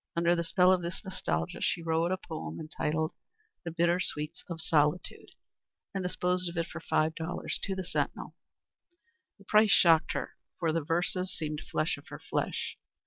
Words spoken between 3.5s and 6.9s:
"The Bitter Sweets of Solitude," and disposed of it for